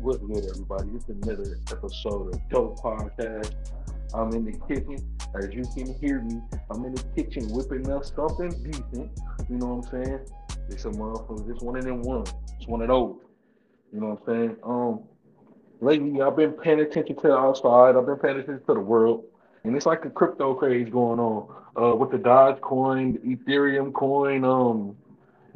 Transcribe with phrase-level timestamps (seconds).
[0.00, 0.90] What's good, everybody?
[0.94, 3.52] It's another episode of Dope Podcast.
[4.14, 4.96] I'm in the kitchen.
[5.34, 6.40] As you can hear me,
[6.70, 9.10] I'm in the kitchen whipping up something decent.
[9.50, 10.20] You know what I'm saying?
[10.68, 11.50] It's a motherfucker.
[11.50, 12.32] It's one of them ones.
[12.56, 13.16] It's one of those.
[13.92, 14.56] You know what I'm saying?
[14.62, 15.00] Um,
[15.80, 17.96] lately I've been paying attention to the outside.
[17.96, 19.24] I've been paying attention to the world,
[19.64, 21.54] and it's like a crypto craze going on.
[21.76, 24.44] Uh, with the Dogecoin, the Ethereum coin.
[24.44, 24.96] Um,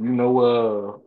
[0.00, 1.00] you know,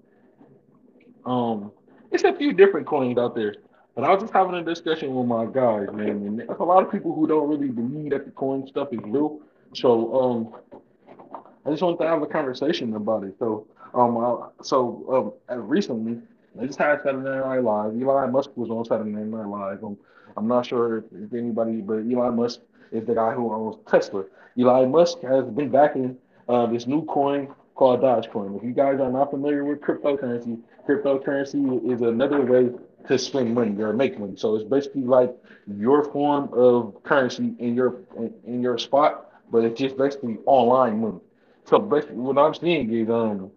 [1.26, 1.72] uh, um,
[2.12, 3.56] it's a few different coins out there.
[3.96, 6.92] But I was just having a discussion with my guys, man, and a lot of
[6.92, 9.40] people who don't really believe that the coin stuff is real.
[9.74, 10.80] So um,
[11.66, 13.36] I just wanted to have a conversation about it.
[13.40, 16.20] So um, I, so um, recently
[16.62, 18.02] I just had Saturday Night Live.
[18.02, 19.84] Elon Musk was on Saturday Night Live.
[19.84, 19.98] Um,
[20.38, 22.60] I'm not sure if, if anybody, but Elon Musk
[22.92, 24.26] is the guy who owns Tesla.
[24.60, 26.18] Elon Musk has been backing
[26.50, 28.58] uh, this new coin called Dogecoin.
[28.58, 32.70] If you guys are not familiar with cryptocurrency, cryptocurrency is another way
[33.08, 34.36] to spend money or make money.
[34.38, 35.36] So it's basically like
[35.68, 38.02] your form of currency in your
[38.46, 41.20] in, your spot, but it's just basically online money.
[41.66, 43.52] So basically, what I'm seeing is um,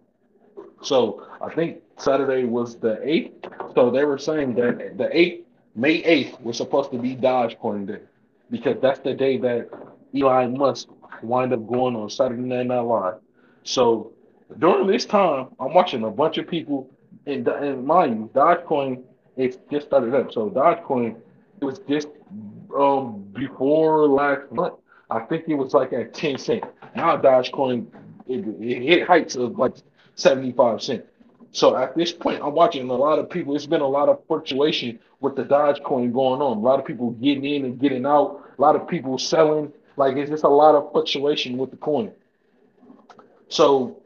[0.81, 3.45] so I think Saturday was the eighth.
[3.75, 8.01] So they were saying that the eighth, May eighth, was supposed to be Dogecoin Day
[8.49, 9.69] because that's the day that
[10.15, 10.89] Elon Musk
[11.21, 13.15] wind up going on Saturday Night Live.
[13.63, 14.13] So
[14.57, 16.89] during this time, I'm watching a bunch of people,
[17.25, 19.03] and, and mind you, Dogecoin
[19.39, 20.31] it's just started up.
[20.33, 21.15] So Dogecoin
[21.61, 22.09] it was just
[22.77, 24.75] um before last month.
[25.09, 26.63] I think it was like at 10 cent.
[26.95, 27.87] Now Dogecoin
[28.27, 29.75] it, it hit heights of like
[30.15, 31.05] 75 cent.
[31.51, 33.55] So at this point, I'm watching a lot of people.
[33.55, 36.57] It's been a lot of fluctuation with the Dogecoin going on.
[36.57, 38.43] A lot of people getting in and getting out.
[38.57, 39.71] A lot of people selling.
[39.95, 42.11] Like it's just a lot of fluctuation with the coin.
[43.49, 44.01] So,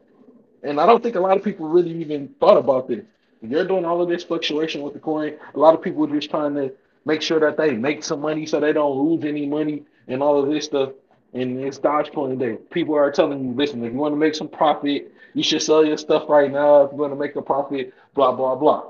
[0.62, 3.04] and I don't think a lot of people really even thought about this.
[3.42, 5.36] You're doing all of this fluctuation with the coin.
[5.54, 6.72] A lot of people are just trying to
[7.04, 10.42] make sure that they make some money so they don't lose any money and all
[10.42, 10.90] of this stuff.
[11.34, 12.54] And it's Dogecoin day.
[12.70, 15.84] People are telling you, listen, if you want to make some profit, you should sell
[15.84, 16.84] your stuff right now.
[16.84, 18.84] If you want to make a profit, blah blah blah.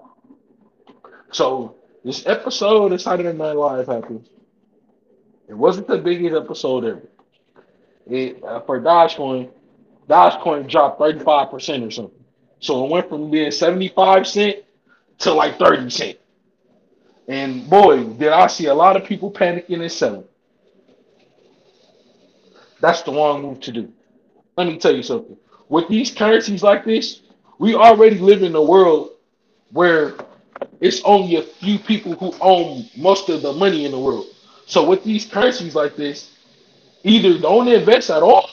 [1.33, 4.29] So this episode of Saturday Night Live happens.
[5.49, 7.09] It wasn't the biggest episode ever.
[8.07, 9.49] It uh, for Dogecoin,
[10.09, 12.25] Dogecoin dropped 35% or something.
[12.61, 14.57] So it went from being 75 cent
[15.19, 16.19] to like 30 cent.
[17.29, 20.25] And boy, did I see a lot of people panicking and selling.
[22.81, 23.93] That's the wrong move to do.
[24.57, 25.37] Let me tell you something.
[25.69, 27.23] With these currencies like this,
[27.59, 29.11] we already live in a world
[29.71, 30.15] where
[30.81, 34.27] it's only a few people who own most of the money in the world.
[34.67, 36.31] So with these currencies like this,
[37.03, 38.51] either don't invest at all,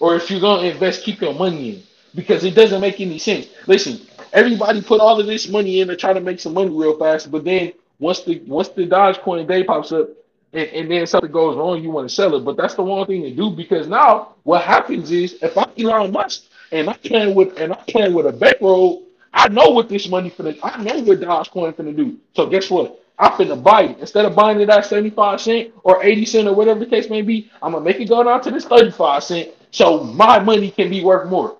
[0.00, 1.82] or if you're gonna invest, keep your money in
[2.14, 3.48] because it doesn't make any sense.
[3.66, 4.00] Listen,
[4.32, 7.30] everybody put all of this money in to try to make some money real fast,
[7.30, 10.08] but then once the once the Dogecoin day pops up
[10.52, 12.44] and, and then something goes wrong, you want to sell it.
[12.44, 16.12] But that's the wrong thing to do because now what happens is if I'm Elon
[16.12, 19.02] Musk and I'm playing with and I'm playing with a bankroll,
[19.32, 22.18] I know what this money finna I know what Dogecoin finna do.
[22.34, 23.00] So guess what?
[23.18, 23.98] I'm finna buy it.
[24.00, 27.22] Instead of buying it at 75 cent or 80 cent or whatever the case may
[27.22, 30.88] be, I'm gonna make it go down to this 35 cent so my money can
[30.88, 31.58] be worth more.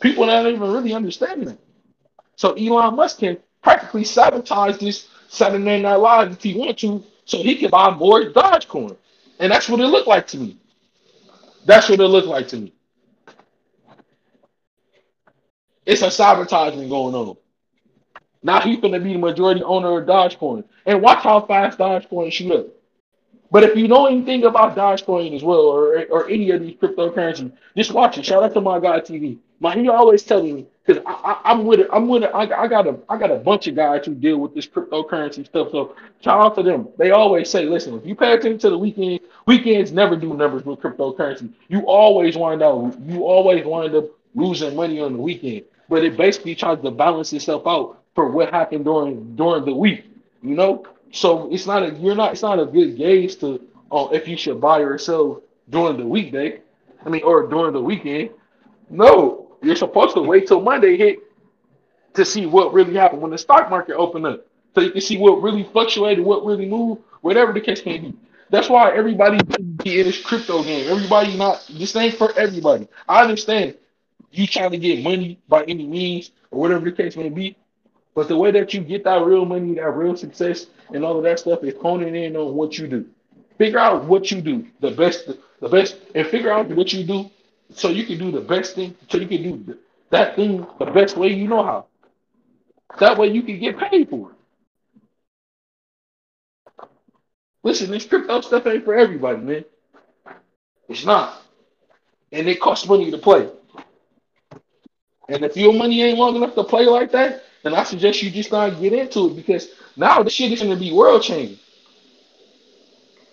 [0.00, 1.58] People not even really understanding it.
[2.36, 7.38] So Elon Musk can practically sabotage this Saturday Night Live if he wants to, so
[7.38, 8.96] he can buy more Dogecoin.
[9.40, 10.56] And that's what it looked like to me.
[11.66, 12.72] That's what it looked like to me.
[15.84, 17.36] It's a sabotaging going on.
[18.44, 20.62] Now he's gonna be the majority owner of Dogecoin.
[20.86, 22.66] And watch how fast Dogecoin shoot up.
[23.50, 27.52] But if you know anything about Dogecoin as well, or or any of these cryptocurrencies,
[27.76, 28.24] just watch it.
[28.24, 29.38] Shout out to my guy TV.
[29.60, 31.88] My he always telling me because I, I, am with it.
[31.92, 32.30] I'm with it.
[32.32, 35.46] I, I got a I got a bunch of guys who deal with this cryptocurrency
[35.46, 35.70] stuff.
[35.72, 36.88] So shout out to them.
[36.98, 40.64] They always say, listen, if you pay attention to the weekend, weekends never do numbers
[40.64, 41.50] with cryptocurrency.
[41.68, 44.04] You always wind up you always wind up
[44.34, 45.64] losing money on the weekend.
[45.88, 50.04] But it basically tries to balance itself out for what happened during during the week.
[50.42, 53.60] You know, so it's not a you're not it's not a good gauge to
[53.90, 56.60] uh, if you should buy or sell during the weekday.
[57.04, 58.30] I mean, or during the weekend.
[58.90, 61.18] No, you're supposed to wait till Monday hit
[62.14, 65.18] to see what really happened when the stock market opened up, so you can see
[65.18, 68.14] what really fluctuated, what really moved, whatever the case may be.
[68.50, 69.38] That's why everybody
[69.82, 70.90] be in this crypto game.
[70.90, 72.88] Everybody not this ain't for everybody.
[73.08, 73.76] I understand
[74.30, 77.56] you trying to get money by any means or whatever the case may be,
[78.18, 81.22] but the way that you get that real money, that real success, and all of
[81.22, 83.06] that stuff is honing in on what you do.
[83.58, 85.30] Figure out what you do, the best,
[85.60, 87.30] the best, and figure out what you do
[87.70, 89.78] so you can do the best thing, so you can do
[90.10, 91.86] that thing the best way you know how.
[92.98, 94.36] That way you can get paid for it.
[97.62, 99.64] Listen, this crypto stuff ain't for everybody, man.
[100.88, 101.40] It's not.
[102.32, 103.48] And it costs money to play.
[105.28, 108.30] And if your money ain't long enough to play like that, then I suggest you
[108.30, 111.58] just not get into it because now the shit is gonna be world changing.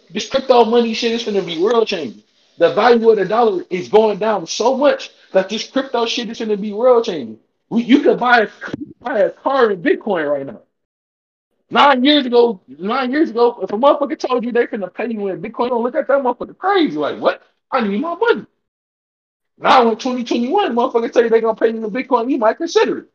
[0.10, 2.24] This crypto money shit is gonna be world changing.
[2.58, 6.40] The value of the dollar is going down so much that this crypto shit is
[6.40, 7.40] gonna be world changing.
[7.72, 8.50] You could buy a,
[9.02, 10.62] buy a car in Bitcoin right now.
[11.70, 15.28] Nine years ago, nine years ago, if a motherfucker told you they're gonna pay you
[15.28, 16.96] in Bitcoin, don't look at that motherfucker crazy.
[16.98, 17.42] Like, what?
[17.72, 18.46] I need my money.
[19.58, 23.00] Now in 2021, motherfuckers tell you they're gonna pay you in Bitcoin, you might consider
[23.00, 23.10] it.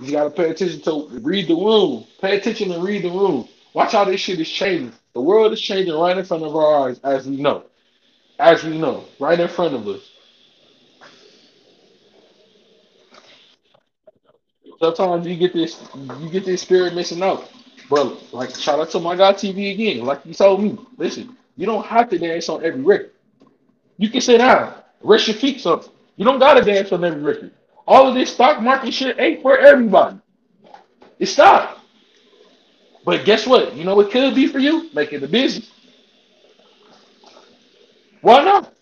[0.00, 2.06] You gotta pay attention to read the room.
[2.20, 3.48] Pay attention and read the room.
[3.74, 4.92] Watch how this shit is changing.
[5.14, 7.64] The world is changing right in front of our eyes, as we know.
[8.38, 10.00] As we know, right in front of us.
[14.80, 15.82] Sometimes you get this,
[16.20, 17.50] you get this spirit missing out.
[17.90, 20.04] But like, shout out to my God TV again.
[20.04, 23.12] Like you told me, listen, you don't have to dance on every record.
[23.98, 25.90] You can sit down, rest your feet something.
[26.16, 27.52] You don't gotta dance on every record.
[27.86, 30.18] All of this stock market shit ain't for everybody.
[31.18, 31.78] It's not.
[33.04, 33.74] But guess what?
[33.74, 34.90] You know what could be for you?
[34.94, 35.70] Making the business.
[38.22, 38.72] Why not?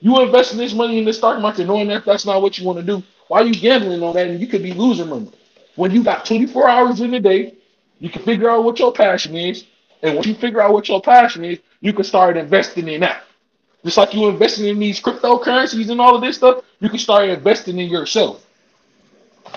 [0.00, 2.78] You investing this money in the stock market knowing that that's not what you want
[2.78, 3.02] to do.
[3.28, 4.28] Why are you gambling on that?
[4.28, 5.30] And you could be losing money.
[5.76, 7.54] When you got 24 hours in a day,
[7.98, 9.64] you can figure out what your passion is.
[10.02, 13.24] And once you figure out what your passion is, you can start investing in that.
[13.84, 17.28] Just like you investing in these cryptocurrencies and all of this stuff, you can start
[17.28, 18.46] investing in yourself.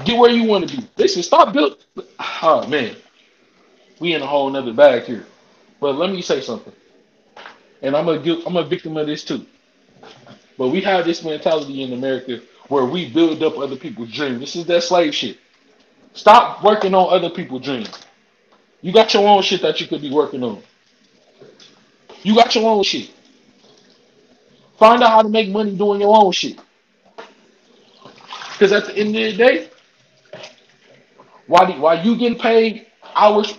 [0.06, 0.88] Get where you want to be.
[0.98, 1.78] Listen, stop building.
[2.42, 2.96] Oh man,
[4.00, 5.26] we in a whole nother bag here.
[5.80, 6.74] But let me say something.
[7.82, 8.14] And I'm a
[8.46, 9.46] I'm a victim of this too.
[10.58, 14.40] But we have this mentality in America where we build up other people's dreams.
[14.40, 15.38] This is that slave shit.
[16.14, 17.92] Stop working on other people's dreams.
[18.82, 20.62] You got your own shit that you could be working on.
[22.22, 23.12] You got your own shit.
[24.78, 26.60] Find out how to make money doing your own shit.
[28.54, 29.70] Because at the end of the day,
[31.48, 33.58] while, while you getting paid hours,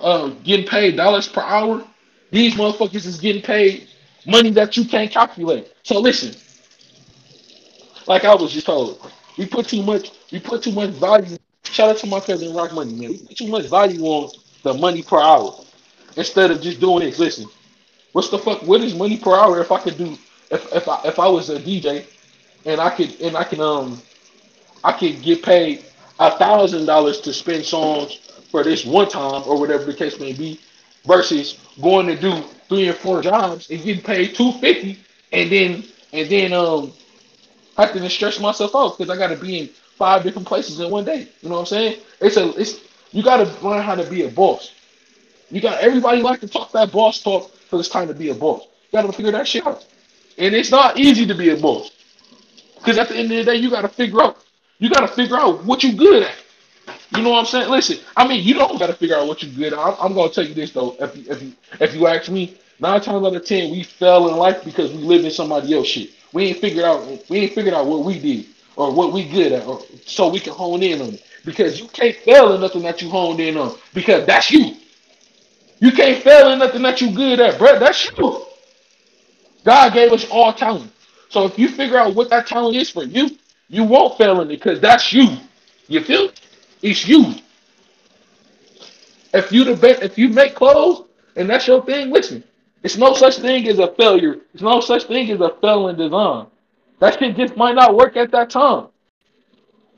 [0.00, 1.84] uh, getting paid dollars per hour,
[2.30, 3.88] these motherfuckers is getting paid
[4.26, 5.72] money that you can't calculate.
[5.82, 6.34] So listen,
[8.06, 11.36] like I was just told, we put too much, we put too much value.
[11.64, 13.10] Shout out to my cousin Rock Money, man.
[13.10, 14.30] We put too much value on
[14.62, 15.52] the money per hour
[16.16, 17.18] instead of just doing this.
[17.18, 17.46] Listen,
[18.12, 18.62] what's the fuck?
[18.62, 20.16] What is money per hour if I could do
[20.50, 22.06] if if I if I was a DJ
[22.64, 24.00] and I could and I can um
[24.86, 25.84] I could get paid
[26.20, 28.20] a thousand dollars to spin songs
[28.52, 30.60] for this one time or whatever the case may be,
[31.04, 35.00] versus going to do three and four jobs and getting paid two fifty
[35.32, 36.92] and then and then um
[37.76, 39.68] have to stress myself out because I got to be in
[39.98, 41.28] five different places in one day.
[41.42, 42.00] You know what I'm saying?
[42.20, 42.80] It's a it's
[43.12, 44.72] you got to learn how to be a boss.
[45.50, 48.34] You got everybody like to talk that boss talk, so it's time to be a
[48.34, 48.62] boss.
[48.92, 49.84] You got to figure that shit out.
[50.38, 51.90] And it's not easy to be a boss.
[52.86, 54.45] Because at the end of the day, you gotta figure out,
[54.78, 56.34] you gotta figure out what you good at.
[57.16, 57.70] You know what I'm saying?
[57.70, 59.78] Listen, I mean, you don't gotta figure out what you're good at.
[59.78, 60.96] I'm, I'm gonna tell you this though.
[61.00, 64.28] If you, if you if you ask me, nine times out of ten, we fell
[64.28, 66.10] in life because we live in somebody else shit.
[66.32, 68.46] We ain't figured out we ain't figured out what we did
[68.76, 71.24] or what we good at, or so we can hone in on it.
[71.44, 74.76] Because you can't fail in nothing that you honed in on, because that's you.
[75.78, 77.78] You can't fail in nothing that you good at, bro.
[77.78, 78.46] That's you.
[79.64, 80.92] God gave us all talent.
[81.28, 83.36] So if you figure out what that talent is for you,
[83.68, 85.36] you won't fail in it because that's you.
[85.88, 86.30] You feel?
[86.82, 87.34] It's you.
[89.34, 92.42] If you the if you make clothes and that's your thing, listen.
[92.82, 94.36] It's no such thing as a failure.
[94.54, 96.46] It's no such thing as a failing design.
[97.00, 98.86] That shit just might not work at that time.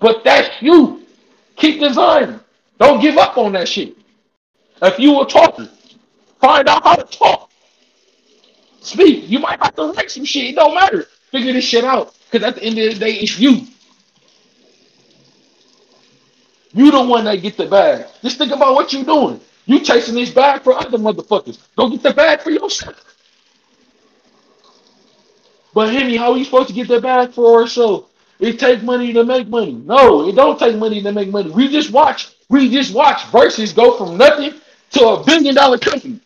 [0.01, 1.03] But that's you.
[1.57, 2.41] Keep designing.
[2.79, 3.97] Don't give up on that shit.
[4.81, 5.69] If you a talker,
[6.41, 7.51] find out how to talk.
[8.81, 9.29] Speak.
[9.29, 10.45] You might have to write some shit.
[10.45, 11.07] It don't matter.
[11.31, 12.15] Figure this shit out.
[12.31, 13.67] Because at the end of the day, it's you.
[16.73, 18.07] You the one that get the bag.
[18.23, 19.41] Just think about what you're doing.
[19.67, 21.59] You chasing this bag for other motherfuckers.
[21.77, 23.05] Go get the bag for yourself.
[25.75, 28.09] But Henny, how are you supposed to get the bag for ourselves?
[28.41, 29.73] It take money to make money.
[29.73, 31.51] No, it don't take money to make money.
[31.51, 32.35] We just watch.
[32.49, 34.55] We just watch Verzuz go from nothing
[34.93, 36.21] to a billion dollar company.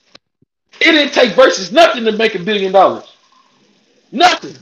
[0.80, 3.04] It didn't take Verzuz nothing to make a billion dollars.
[4.10, 4.56] Nothing.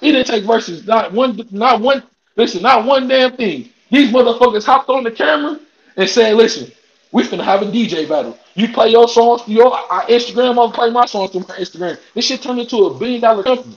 [0.00, 0.86] It didn't take Verzuz.
[0.86, 2.02] not one, not one.
[2.36, 3.70] Listen, not one damn thing.
[3.90, 5.58] These motherfuckers hopped on the camera
[5.96, 6.70] and said, "Listen,
[7.10, 8.38] we finna have a DJ battle.
[8.54, 11.98] You play your songs through your Instagram, I'll play my songs through my Instagram.
[12.14, 13.76] This shit turned into a billion dollar company.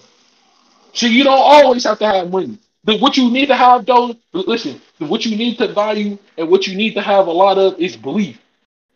[0.93, 2.57] So you don't always have to have money.
[2.83, 6.67] But what you need to have though, listen, what you need to value and what
[6.67, 8.39] you need to have a lot of is belief.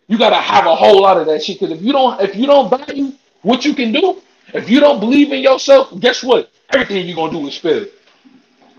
[0.08, 1.60] You gotta have a whole lot of that shit.
[1.60, 4.22] Cause if you don't, if you don't value what you can do,
[4.54, 6.52] if you don't believe in yourself, guess what?
[6.76, 7.86] Everything you're gonna do is fail.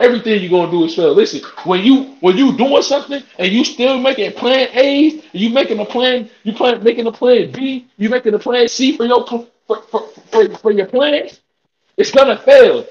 [0.01, 1.15] Everything you're gonna do is fail.
[1.15, 5.79] Listen, when you when you doing something and you still making plan A, you making
[5.81, 9.27] a plan, you plan making a plan B, you making a plan C for your
[9.27, 9.47] for,
[9.91, 11.41] for, for, for your plans,
[11.97, 12.87] it's gonna fail.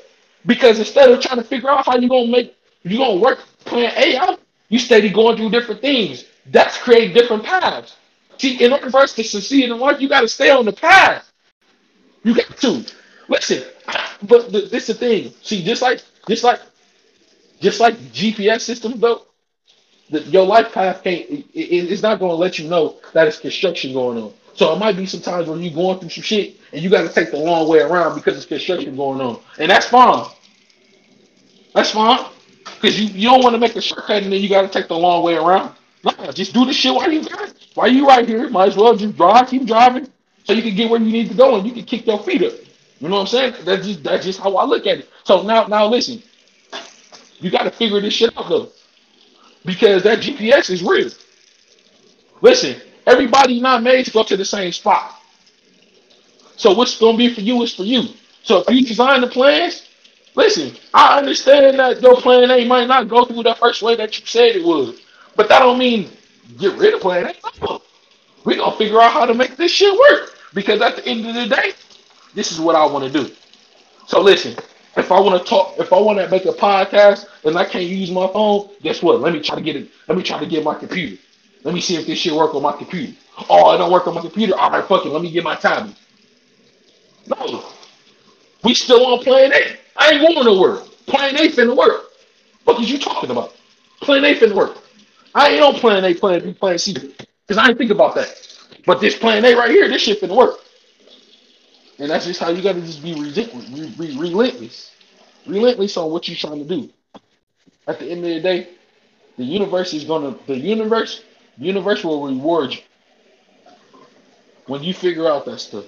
[0.45, 3.91] Because instead of trying to figure out how you're gonna make you're gonna work plan
[3.97, 6.25] A out, you steady going through different things.
[6.47, 7.97] That's create different paths.
[8.37, 11.31] See, in order for us to succeed in life, you gotta stay on the path.
[12.23, 12.83] You got to.
[13.29, 13.63] Listen,
[14.23, 15.33] but th- this is the thing.
[15.43, 16.61] See, just like just like
[17.61, 19.23] just like GPS systems though,
[20.11, 23.39] the, your life path can't it, it- it's not gonna let you know that it's
[23.39, 24.33] construction going on.
[24.55, 27.09] So it might be some times when you're going through some shit and you gotta
[27.09, 29.39] take the long way around because it's construction going on.
[29.59, 30.27] And that's fine.
[31.73, 32.25] That's fine.
[32.65, 34.87] Because you, you don't want to make a shortcut and then you got to take
[34.87, 35.75] the long way around.
[36.03, 37.53] No, just do the shit while you got.
[37.75, 40.07] While you right here, might as well just drive, keep driving,
[40.45, 42.43] so you can get where you need to go and you can kick your feet
[42.43, 42.53] up.
[42.99, 43.53] You know what I'm saying?
[43.65, 45.09] That's just that's just how I look at it.
[45.23, 46.21] So now now listen,
[47.39, 48.69] you got to figure this shit out though,
[49.65, 51.09] because that GPS is real.
[52.41, 55.13] Listen, everybody not made to go to the same spot.
[56.55, 58.03] So what's gonna be for you is for you.
[58.43, 59.87] So if you design the plans,
[60.35, 64.17] listen, I understand that your plan A might not go through the first way that
[64.17, 64.95] you said it would.
[65.35, 66.09] But that don't mean
[66.57, 67.79] get rid of plan A.
[68.45, 70.31] We gonna figure out how to make this shit work.
[70.53, 71.73] Because at the end of the day,
[72.35, 73.33] this is what I want to do.
[74.07, 74.55] So listen,
[74.97, 77.85] if I want to talk, if I want to make a podcast and I can't
[77.85, 79.19] use my phone, guess what?
[79.21, 79.89] Let me try to get it.
[80.07, 81.21] Let me try to get my computer.
[81.63, 83.13] Let me see if this shit work on my computer.
[83.49, 84.55] Oh, it don't work on my computer.
[84.55, 85.09] All right, fuck it.
[85.09, 85.95] Let me get my tablet.
[87.27, 87.65] No,
[88.63, 89.77] we still on plan A.
[89.97, 90.83] I ain't going nowhere.
[91.07, 92.11] Plan A finna work.
[92.65, 93.55] What is you talking about?
[94.01, 94.77] Plan A finna work.
[95.33, 96.93] I ain't on plan A, plan B, plan C.
[96.93, 98.33] Because I ain't think about that.
[98.85, 100.59] But this plan A right here, this shit finna work.
[101.99, 104.91] And that's just how you gotta just be relentless, re- re- relentless.
[105.45, 106.89] Relentless on what you're trying to do.
[107.87, 108.69] At the end of the day,
[109.37, 111.23] the universe is gonna the universe,
[111.57, 112.81] the universe will reward you
[114.67, 115.85] when you figure out that stuff.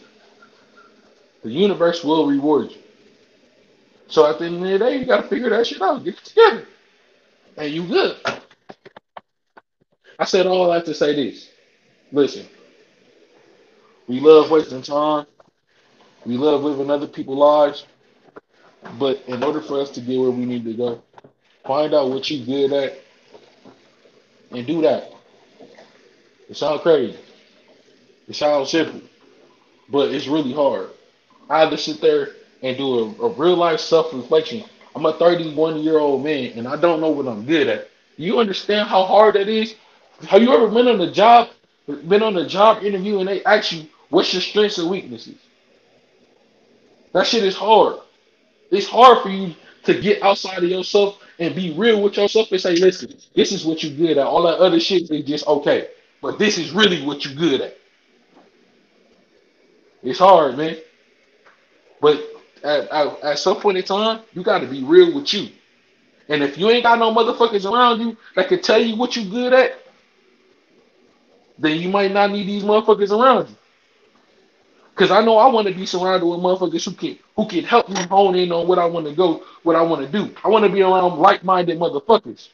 [1.43, 2.77] The universe will reward you.
[4.07, 6.03] So at the end of the day, you gotta figure that shit out.
[6.03, 6.65] Get it together.
[7.57, 8.17] And you good.
[10.19, 11.49] I said all that to say this.
[12.11, 12.45] Listen,
[14.07, 15.25] we love wasting time.
[16.27, 17.86] We love living other people's lives.
[19.00, 21.01] But in order for us to get where we need to go,
[21.65, 23.00] find out what you're good at
[24.51, 25.13] and do that.
[26.50, 27.17] It sounds crazy.
[28.27, 29.01] It sounds simple,
[29.89, 30.89] but it's really hard.
[31.50, 32.29] I had to sit there
[32.62, 34.65] and do a, a real life self reflection.
[34.96, 37.89] I'm a 31 year old man and I don't know what I'm good at.
[38.17, 39.75] You understand how hard that is?
[40.27, 41.50] Have you ever been on a job,
[41.88, 45.38] been on a job interview and they ask you what's your strengths and weaknesses?
[47.13, 47.97] That shit is hard.
[48.71, 52.59] It's hard for you to get outside of yourself and be real with yourself and
[52.59, 54.25] say, listen, this is what you're good at.
[54.25, 55.89] All that other shit is just okay.
[56.21, 57.77] But this is really what you're good at.
[60.03, 60.77] It's hard, man.
[62.01, 62.23] But
[62.63, 65.49] at, at, at some point in time, you got to be real with you.
[66.29, 69.29] And if you ain't got no motherfuckers around you that can tell you what you
[69.29, 69.79] good at,
[71.57, 73.55] then you might not need these motherfuckers around you.
[74.98, 77.88] Cause I know I want to be surrounded with motherfuckers who can who can help
[77.88, 80.36] me hone in on what I want to go, what I want to do.
[80.44, 82.50] I want to be around like-minded motherfuckers.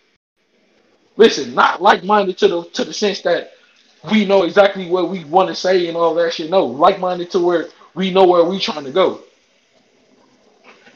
[1.15, 3.51] Listen, not like-minded to the to the sense that
[4.11, 6.49] we know exactly what we want to say and all that shit.
[6.49, 9.21] No, like-minded to where we know where we trying to go,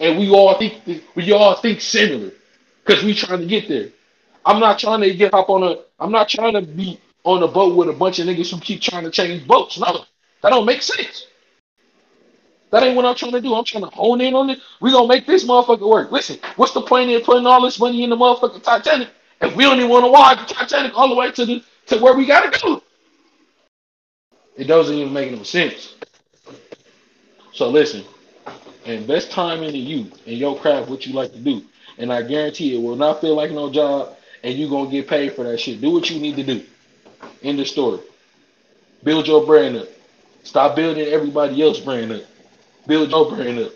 [0.02, 2.34] and we all think we all think similar,
[2.84, 3.90] cause we trying to get there.
[4.46, 5.78] I'm not trying to get up on a.
[5.98, 8.82] I'm not trying to be on a boat with a bunch of niggas who keep
[8.82, 9.80] trying to change boats.
[9.80, 10.04] No,
[10.42, 11.28] that don't make sense.
[12.72, 13.56] That ain't what I'm trying to do.
[13.56, 14.60] I'm trying to hone in on it.
[14.82, 16.12] We gonna make this motherfucker work.
[16.12, 19.10] Listen, what's the point in putting all this money in the motherfucking Titanic
[19.42, 22.14] if we even want to ride the Titanic all the way to the to where
[22.14, 22.84] we gotta go?
[24.58, 25.96] It doesn't even make no sense.
[27.54, 28.04] So listen,
[28.86, 31.64] invest time into you and your craft, what you like to do,
[31.98, 35.34] and I guarantee it will not feel like no job, and you gonna get paid
[35.34, 35.80] for that shit.
[35.80, 36.64] Do what you need to do.
[37.44, 38.00] End the story.
[39.04, 39.88] Build your brand up.
[40.44, 42.24] Stop building everybody else's brand up.
[42.88, 43.74] Build your brand up.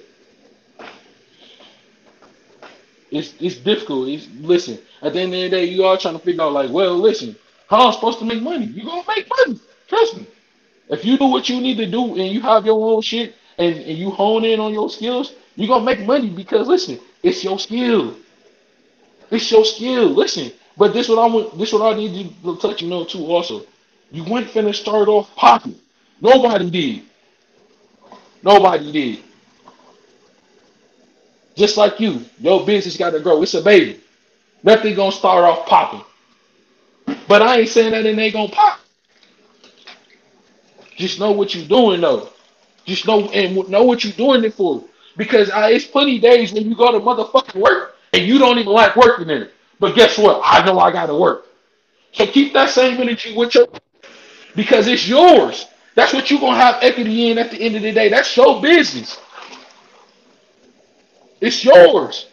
[3.11, 4.09] It's it's difficult.
[4.09, 4.79] It's listen.
[5.01, 7.35] At the end of the day, you all trying to figure out like, well, listen,
[7.69, 8.65] how I'm supposed to make money?
[8.65, 9.59] You gonna make money.
[9.87, 10.27] Trust me.
[10.89, 13.75] If you do what you need to do and you have your own shit and,
[13.75, 17.59] and you hone in on your skills, You're gonna make money because listen, it's your
[17.59, 18.15] skill.
[19.31, 20.09] It's your skill.
[20.09, 21.57] Listen, but this what I want.
[21.57, 23.25] This what I need you to touch you know too.
[23.25, 23.65] Also,
[24.11, 25.75] you went finna start off popping.
[26.21, 27.03] Nobody did.
[28.43, 29.23] Nobody did.
[31.55, 33.41] Just like you, your business got to grow.
[33.43, 33.99] It's a baby.
[34.63, 36.03] Nothing gonna start off popping.
[37.27, 38.79] But I ain't saying that it ain't gonna pop.
[40.95, 42.29] Just know what you're doing though.
[42.85, 44.83] Just know and know what you're doing it for.
[45.17, 48.71] Because uh, it's plenty days when you go to motherfucking work and you don't even
[48.71, 49.53] like working in it.
[49.79, 50.41] But guess what?
[50.43, 51.47] I know I gotta work.
[52.13, 53.67] So keep that same energy with you
[54.55, 55.65] because it's yours.
[56.01, 58.09] That's what you're gonna have equity in at the end of the day.
[58.09, 59.19] That's your business.
[61.39, 62.25] It's yours.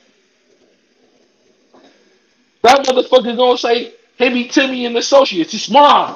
[2.63, 5.53] That motherfucker gonna say, Hemi, Timmy, and the Associates.
[5.53, 6.15] It's mine.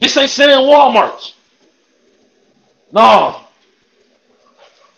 [0.00, 1.34] This ain't saying Walmart's.
[2.92, 3.40] No.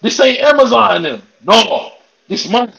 [0.02, 1.22] This ain't Amazon them.
[1.42, 1.92] No.
[2.28, 2.74] This mine.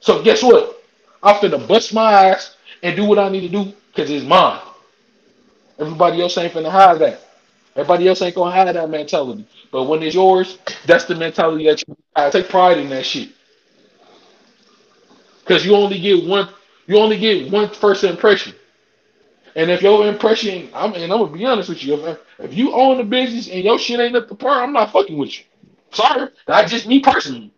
[0.00, 0.84] So guess what?
[1.22, 4.60] I'm finna bust my ass and do what I need to do because it's mine.
[5.78, 7.20] Everybody else ain't finna have that.
[7.76, 9.46] Everybody else ain't gonna have that mentality.
[9.70, 12.32] But when it's yours, that's the mentality that you have.
[12.32, 13.30] Take pride in that shit.
[15.40, 16.48] Because you only get one
[16.86, 18.54] you only get one first impression.
[19.54, 22.72] And if your impression, I'm and I'm gonna be honest with you, if, if you
[22.72, 25.44] own the business and your shit ain't up to par, I'm not fucking with you.
[25.92, 27.52] Sorry, that's just me personally.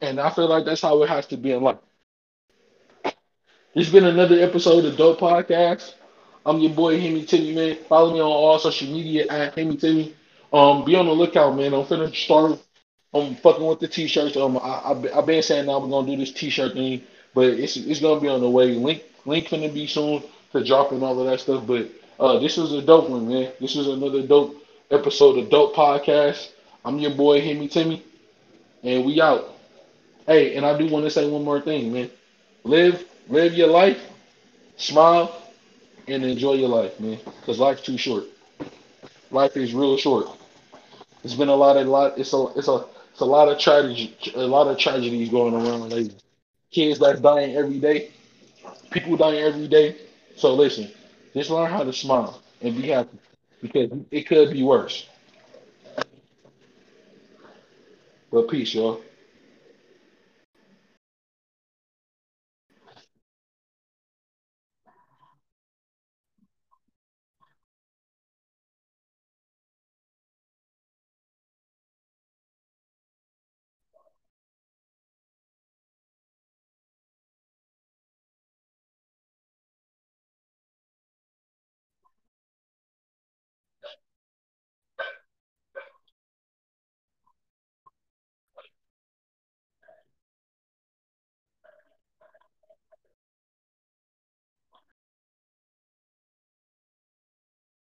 [0.00, 1.78] And I feel like that's how it has to be in life.
[3.78, 5.94] Has been another episode of Dope Podcast.
[6.44, 7.76] I'm your boy Hemi Timmy, man.
[7.88, 10.16] Follow me on all social media at Hemi Timmy.
[10.52, 11.72] Um, be on the lookout, man.
[11.72, 12.58] I'm finna start.
[13.14, 14.36] I'm fucking with the t-shirts.
[14.36, 17.02] Um, I, I I've been saying now we're gonna do this t-shirt thing,
[17.36, 18.72] but it's it's gonna be on the way.
[18.72, 21.64] Link link finna be soon to drop and all of that stuff.
[21.64, 23.52] But uh, this was a dope one, man.
[23.60, 24.56] This is another dope
[24.90, 26.50] episode of Dope Podcast.
[26.84, 28.02] I'm your boy Hemi Timmy,
[28.82, 29.54] and we out.
[30.26, 32.10] Hey, and I do want to say one more thing, man.
[32.64, 34.00] Live live your life,
[34.76, 35.42] smile,
[36.06, 37.18] and enjoy your life, man.
[37.44, 38.24] Cause life's too short.
[39.30, 40.26] Life is real short.
[41.22, 42.18] It's been a lot of lot.
[42.18, 45.90] It's a it's a it's a lot of tragedy, a lot of tragedies going around
[45.90, 46.14] lately.
[46.70, 48.10] Kids that's dying every day,
[48.90, 49.96] people dying every day.
[50.36, 50.90] So listen,
[51.34, 53.18] just learn how to smile and be happy
[53.60, 55.06] because it could be worse.
[58.30, 59.02] But peace, y'all.